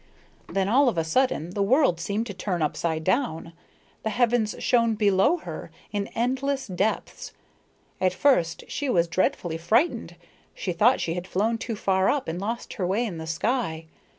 Then 0.49 0.67
all 0.67 0.89
of 0.89 0.97
a 0.97 1.03
sudden 1.03 1.51
the 1.51 1.61
world 1.61 1.99
seemed 1.99 2.25
to 2.25 2.33
turn 2.33 2.63
upside 2.63 3.03
down. 3.03 3.53
The 4.01 4.09
heavens 4.09 4.55
shone 4.57 4.95
below 4.95 5.37
her, 5.37 5.69
in 5.91 6.07
endless 6.15 6.65
depths. 6.65 7.33
At 8.01 8.11
first 8.15 8.63
she 8.67 8.89
was 8.89 9.07
dreadfully 9.07 9.57
frightened; 9.59 10.15
she 10.55 10.73
thought 10.73 11.01
she 11.01 11.13
had 11.13 11.27
flown 11.27 11.59
too 11.59 11.75
far 11.75 12.09
up 12.09 12.27
and 12.27 12.41
lost 12.41 12.73
her 12.81 12.87
way 12.87 13.05
in 13.05 13.19
the 13.19 13.27
sky. 13.27 13.85